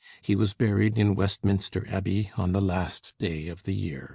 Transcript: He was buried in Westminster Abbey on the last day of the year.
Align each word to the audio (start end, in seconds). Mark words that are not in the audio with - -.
He 0.23 0.35
was 0.35 0.55
buried 0.55 0.97
in 0.97 1.13
Westminster 1.13 1.85
Abbey 1.87 2.31
on 2.35 2.53
the 2.53 2.59
last 2.59 3.13
day 3.19 3.47
of 3.49 3.61
the 3.65 3.75
year. 3.75 4.09